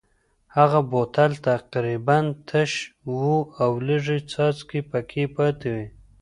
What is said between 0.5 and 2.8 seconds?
هغه بوتل تقریبا تش